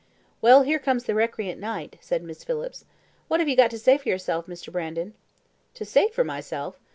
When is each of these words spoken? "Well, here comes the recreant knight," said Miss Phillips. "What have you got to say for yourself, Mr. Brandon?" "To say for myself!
"Well, 0.41 0.63
here 0.63 0.79
comes 0.79 1.03
the 1.03 1.13
recreant 1.13 1.59
knight," 1.61 1.97
said 2.01 2.23
Miss 2.23 2.43
Phillips. 2.43 2.85
"What 3.27 3.39
have 3.39 3.47
you 3.47 3.55
got 3.55 3.69
to 3.69 3.77
say 3.77 3.99
for 3.99 4.09
yourself, 4.09 4.47
Mr. 4.47 4.71
Brandon?" 4.71 5.13
"To 5.75 5.85
say 5.85 6.09
for 6.09 6.23
myself! 6.23 6.79